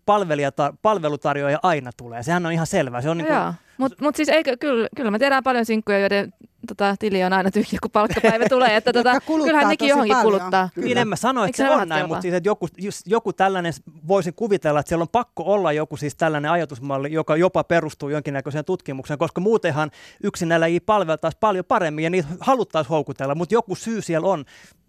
palvelutarjoaja 0.81 1.59
aina 1.63 1.91
tulee. 1.97 2.23
Sehän 2.23 2.45
on 2.45 2.51
ihan 2.51 2.67
selvä. 2.67 3.01
Se 3.01 3.09
on 3.09 3.17
niin 3.17 3.27
kuin... 3.27 3.53
Mutta 3.77 3.97
mut 4.01 4.15
siis 4.15 4.29
eikö, 4.29 4.57
kyllä, 4.57 4.89
kyllä 4.95 5.11
mä 5.11 5.19
tiedän 5.19 5.43
paljon 5.43 5.65
sinkkuja, 5.65 5.99
joiden 5.99 6.33
tota, 6.67 6.95
tili 6.99 7.23
on 7.23 7.33
aina 7.33 7.51
tyhjä, 7.51 7.79
kun 7.81 7.91
palkkapäivä 7.91 8.45
tulee. 8.55 8.75
Että 8.75 8.93
tota, 8.93 9.21
kyllähän 9.21 9.69
nekin 9.69 9.89
johonkin 9.89 10.15
paljon. 10.15 10.39
kuluttaa. 10.39 10.69
Kyllä. 10.75 10.85
Niin 10.85 10.97
en 10.97 11.07
mä 11.07 11.15
sano, 11.15 11.45
että 11.45 11.63
Eikö 11.63 11.75
se 11.75 11.81
on 11.81 11.89
näin, 11.89 12.07
mutta 12.07 12.21
siis, 12.21 12.33
että 12.33 12.49
joku, 12.49 12.67
joku 13.05 13.33
tällainen, 13.33 13.73
voisin 14.07 14.33
kuvitella, 14.33 14.79
että 14.79 14.87
siellä 14.87 15.01
on 15.03 15.09
pakko 15.09 15.43
olla 15.43 15.71
joku 15.71 15.97
siis 15.97 16.15
tällainen 16.15 16.51
ajatusmalli, 16.51 17.13
joka 17.13 17.37
jopa 17.37 17.63
perustuu 17.63 18.09
jonkinnäköiseen 18.09 18.65
tutkimukseen, 18.65 19.17
koska 19.17 19.41
muutenhan 19.41 19.91
yksinäläjiä 20.23 20.79
palveltaisiin 20.85 21.39
paljon 21.39 21.65
paremmin 21.65 22.03
ja 22.03 22.09
niitä 22.09 22.27
haluttaisiin 22.39 22.89
houkutella, 22.89 23.35
mutta 23.35 23.55
joku 23.55 23.75
syy 23.75 24.01
siellä 24.01 24.27
on. 24.27 24.45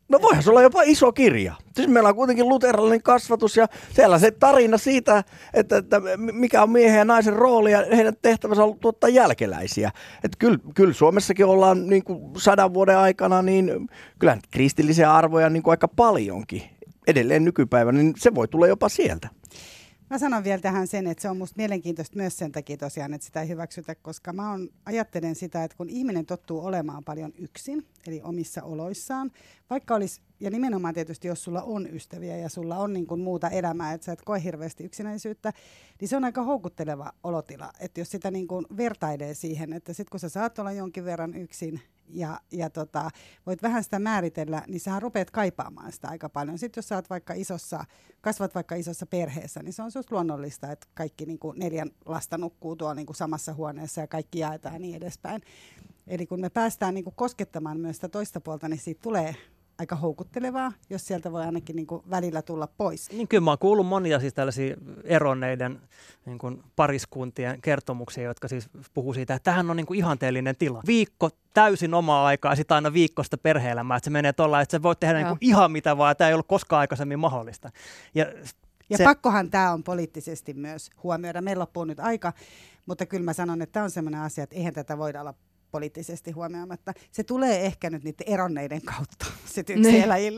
No 0.08 0.22
voihan 0.22 0.42
se 0.42 0.50
olla 0.50 0.62
jopa 0.62 0.82
iso 0.82 1.12
kirja. 1.12 1.54
Siis 1.76 1.88
meillä 1.88 2.08
on 2.08 2.14
kuitenkin 2.14 2.48
luterilainen 2.48 3.02
kasvatus 3.02 3.56
ja 3.56 3.68
siellä 3.92 4.18
se 4.18 4.30
tarina 4.30 4.78
siitä, 4.78 5.24
että, 5.54 5.76
että 5.76 6.00
mikä 6.16 6.62
on 6.62 6.70
miehen 6.70 6.98
ja 6.98 7.04
naisen 7.04 7.36
rooli 7.36 7.72
ja 7.72 7.84
heidän 7.96 8.14
tehtävänsä 8.22 8.64
on 8.64 8.78
tuottaa 8.78 9.10
jälkeläisiä. 9.10 9.90
Että 10.24 10.36
kyllä, 10.38 10.58
kyllä 10.74 10.92
Suomessakin 10.92 11.46
ollaan 11.46 11.86
niin 11.86 12.04
kuin 12.04 12.20
sadan 12.36 12.74
vuoden 12.74 12.98
aikana, 12.98 13.42
niin 13.42 13.88
kyllä 14.18 14.38
kristillisiä 14.50 15.14
arvoja 15.14 15.50
niin 15.50 15.62
kuin 15.62 15.72
aika 15.72 15.88
paljonkin 15.88 16.62
edelleen 17.06 17.44
nykypäivänä, 17.44 17.98
niin 17.98 18.14
se 18.16 18.34
voi 18.34 18.48
tulla 18.48 18.66
jopa 18.66 18.88
sieltä. 18.88 19.28
Mä 20.14 20.18
sanon 20.18 20.44
vielä 20.44 20.60
tähän 20.60 20.86
sen, 20.86 21.06
että 21.06 21.22
se 21.22 21.30
on 21.30 21.36
musta 21.36 21.54
mielenkiintoista 21.56 22.16
myös 22.16 22.36
sen 22.36 22.52
takia 22.52 22.76
tosiaan, 22.76 23.14
että 23.14 23.26
sitä 23.26 23.42
ei 23.42 23.48
hyväksytä, 23.48 23.94
koska 23.94 24.32
mä 24.32 24.50
on, 24.50 24.68
ajattelen 24.86 25.34
sitä, 25.34 25.64
että 25.64 25.76
kun 25.76 25.90
ihminen 25.90 26.26
tottuu 26.26 26.64
olemaan 26.64 27.04
paljon 27.04 27.32
yksin, 27.38 27.86
eli 28.06 28.20
omissa 28.24 28.62
oloissaan, 28.62 29.30
vaikka 29.70 29.94
olisi, 29.94 30.20
ja 30.40 30.50
nimenomaan 30.50 30.94
tietysti 30.94 31.28
jos 31.28 31.44
sulla 31.44 31.62
on 31.62 31.94
ystäviä 31.94 32.36
ja 32.36 32.48
sulla 32.48 32.76
on 32.76 32.92
niin 32.92 33.06
kuin 33.06 33.20
muuta 33.20 33.50
elämää, 33.50 33.92
että 33.92 34.04
sä 34.04 34.12
et 34.12 34.22
koe 34.24 34.42
hirveästi 34.42 34.84
yksinäisyyttä, 34.84 35.52
niin 36.00 36.08
se 36.08 36.16
on 36.16 36.24
aika 36.24 36.42
houkutteleva 36.42 37.12
olotila, 37.22 37.72
että 37.80 38.00
jos 38.00 38.10
sitä 38.10 38.30
niin 38.30 38.48
kuin 38.48 38.66
vertailee 38.76 39.34
siihen, 39.34 39.72
että 39.72 39.92
sit 39.92 40.10
kun 40.10 40.20
sä 40.20 40.28
saat 40.28 40.58
olla 40.58 40.72
jonkin 40.72 41.04
verran 41.04 41.34
yksin, 41.34 41.80
ja, 42.08 42.40
ja 42.52 42.70
tota, 42.70 43.10
voit 43.46 43.62
vähän 43.62 43.84
sitä 43.84 43.98
määritellä, 43.98 44.62
niin 44.66 44.80
sähän 44.80 45.02
rupeat 45.02 45.30
kaipaamaan 45.30 45.92
sitä 45.92 46.08
aika 46.08 46.28
paljon. 46.28 46.58
Sitten 46.58 46.78
jos 46.78 46.88
sä 46.88 46.94
oot 46.94 47.10
vaikka 47.10 47.34
isossa, 47.34 47.84
kasvat 48.20 48.54
vaikka 48.54 48.74
isossa 48.74 49.06
perheessä, 49.06 49.62
niin 49.62 49.72
se 49.72 49.82
on 49.82 49.90
susta 49.90 50.14
luonnollista, 50.14 50.72
että 50.72 50.86
kaikki 50.94 51.26
niin 51.26 51.38
kuin 51.38 51.58
neljän 51.58 51.90
lasta 52.06 52.38
nukkuu 52.38 52.76
tuolla 52.76 52.94
niin 52.94 53.06
kuin 53.06 53.16
samassa 53.16 53.54
huoneessa 53.54 54.00
ja 54.00 54.06
kaikki 54.06 54.38
jaetaan 54.38 54.74
ja 54.74 54.78
niin 54.78 54.96
edespäin. 54.96 55.42
Eli 56.06 56.26
kun 56.26 56.40
me 56.40 56.50
päästään 56.50 56.94
niin 56.94 57.04
kuin 57.04 57.16
koskettamaan 57.16 57.80
myös 57.80 57.96
sitä 57.96 58.08
toista 58.08 58.40
puolta, 58.40 58.68
niin 58.68 58.80
siitä 58.80 59.02
tulee 59.02 59.36
aika 59.78 59.96
houkuttelevaa, 59.96 60.72
jos 60.90 61.06
sieltä 61.06 61.32
voi 61.32 61.42
ainakin 61.42 61.76
niin 61.76 61.86
kuin 61.86 62.02
välillä 62.10 62.42
tulla 62.42 62.66
pois. 62.66 63.10
Niin 63.12 63.28
kyllä 63.28 63.44
mä 63.44 63.50
oon 63.50 63.58
kuullut 63.58 63.86
monia 63.86 64.20
siis 64.20 64.34
tällaisia 64.34 64.76
eronneiden 65.04 65.80
niin 66.26 66.38
kuin 66.38 66.62
pariskuntien 66.76 67.60
kertomuksia, 67.60 68.24
jotka 68.24 68.48
siis 68.48 68.68
puhuu 68.94 69.14
siitä, 69.14 69.34
että 69.34 69.50
tähän 69.50 69.70
on 69.70 69.76
niin 69.76 69.86
kuin 69.86 69.98
ihanteellinen 69.98 70.56
tila. 70.56 70.82
Viikko 70.86 71.30
täysin 71.54 71.94
omaa 71.94 72.26
aikaa 72.26 72.52
ja 72.52 72.56
sitten 72.56 72.74
aina 72.74 72.92
viikosta 72.92 73.38
perhe-elämää, 73.38 73.96
että 73.96 74.04
se 74.04 74.10
menee 74.10 74.32
tuolla, 74.32 74.60
että 74.60 74.72
sä 74.72 74.82
voit 74.82 75.00
tehdä 75.00 75.14
niin 75.14 75.28
kuin 75.28 75.38
ihan 75.40 75.72
mitä 75.72 75.96
vaan, 75.96 76.16
tämä 76.16 76.28
ei 76.28 76.34
ollut 76.34 76.48
koskaan 76.48 76.80
aikaisemmin 76.80 77.18
mahdollista. 77.18 77.70
Ja, 78.14 78.26
ja 78.90 78.98
se... 78.98 79.04
pakkohan 79.04 79.50
tämä 79.50 79.72
on 79.72 79.84
poliittisesti 79.84 80.54
myös 80.54 80.90
huomioida. 81.02 81.42
Meillä 81.42 81.60
loppuu 81.60 81.84
nyt 81.84 82.00
aika, 82.00 82.32
mutta 82.86 83.06
kyllä 83.06 83.24
mä 83.24 83.32
sanon, 83.32 83.62
että 83.62 83.72
tämä 83.72 83.84
on 83.84 83.90
sellainen 83.90 84.20
asia, 84.20 84.44
että 84.44 84.56
eihän 84.56 84.74
tätä 84.74 84.98
voida 84.98 85.20
olla 85.20 85.34
poliittisesti 85.74 86.30
huomioimatta. 86.30 86.92
Se 87.12 87.24
tulee 87.24 87.66
ehkä 87.66 87.90
nyt 87.90 88.04
niiden 88.04 88.28
eronneiden 88.28 88.82
kautta, 88.82 89.26
se 89.54 89.60
yksi. 89.60 89.74